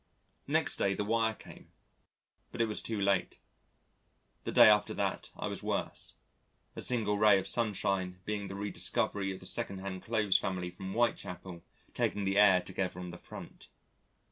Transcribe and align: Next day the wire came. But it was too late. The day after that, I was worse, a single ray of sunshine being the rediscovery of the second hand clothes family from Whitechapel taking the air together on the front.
Next 0.47 0.77
day 0.77 0.95
the 0.95 1.03
wire 1.05 1.35
came. 1.35 1.71
But 2.51 2.59
it 2.59 2.65
was 2.65 2.81
too 2.81 2.99
late. 2.99 3.37
The 4.45 4.51
day 4.51 4.67
after 4.67 4.95
that, 4.95 5.29
I 5.37 5.45
was 5.45 5.61
worse, 5.61 6.15
a 6.75 6.81
single 6.81 7.19
ray 7.19 7.37
of 7.37 7.45
sunshine 7.45 8.17
being 8.25 8.47
the 8.47 8.55
rediscovery 8.55 9.31
of 9.31 9.39
the 9.39 9.45
second 9.45 9.77
hand 9.77 10.01
clothes 10.01 10.39
family 10.39 10.71
from 10.71 10.93
Whitechapel 10.93 11.61
taking 11.93 12.25
the 12.25 12.39
air 12.39 12.61
together 12.61 12.99
on 12.99 13.11
the 13.11 13.17
front. 13.19 13.67